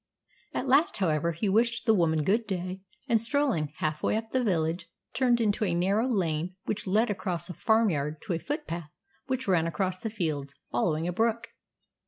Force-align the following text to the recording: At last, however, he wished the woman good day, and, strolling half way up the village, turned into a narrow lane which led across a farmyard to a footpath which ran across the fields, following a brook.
At 0.55 0.65
last, 0.65 0.97
however, 0.97 1.31
he 1.31 1.47
wished 1.47 1.85
the 1.85 1.93
woman 1.93 2.23
good 2.23 2.47
day, 2.47 2.81
and, 3.07 3.21
strolling 3.21 3.71
half 3.77 4.01
way 4.01 4.17
up 4.17 4.31
the 4.31 4.43
village, 4.43 4.87
turned 5.13 5.39
into 5.39 5.63
a 5.63 5.75
narrow 5.75 6.07
lane 6.07 6.55
which 6.65 6.87
led 6.87 7.11
across 7.11 7.51
a 7.51 7.53
farmyard 7.53 8.19
to 8.23 8.33
a 8.33 8.39
footpath 8.39 8.89
which 9.27 9.47
ran 9.47 9.67
across 9.67 9.99
the 9.99 10.09
fields, 10.09 10.55
following 10.71 11.07
a 11.07 11.13
brook. 11.13 11.49